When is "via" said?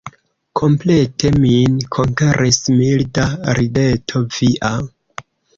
4.39-4.77